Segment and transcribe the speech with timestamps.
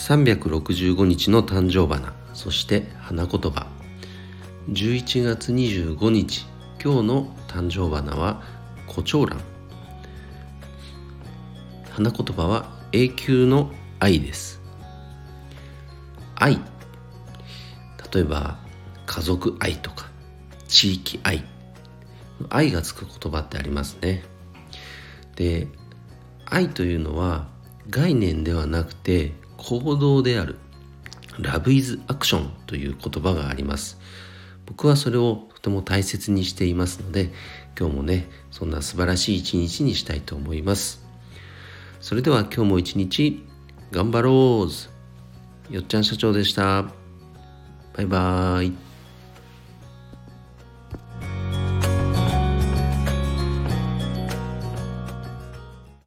[0.00, 2.14] 365日の誕生花。
[2.32, 3.66] そして花言葉。
[4.70, 6.46] 11月25日。
[6.82, 8.42] 今日の誕生花は
[8.86, 9.38] 胡蝶蘭。
[11.90, 14.62] 花言葉は永久の愛です。
[16.34, 16.58] 愛。
[18.14, 18.58] 例えば
[19.04, 20.08] 家族愛とか
[20.66, 21.44] 地域愛。
[22.48, 24.24] 愛がつく言葉ってありますね。
[25.36, 25.68] で
[26.46, 27.48] 愛というのは
[27.90, 30.56] 概念ではなくて行動である。
[31.38, 33.98] ラブイズアクションという言葉があります。
[34.66, 37.32] 僕はそれをとても大切にしていますので
[37.78, 41.04] 今日もねそんな素晴らしい一日にしたいと思います。
[42.00, 43.46] それでは今日も一日
[43.90, 45.74] 頑張ろう。
[45.74, 46.84] よっちゃん社長でした。
[47.94, 48.89] バイバーイ。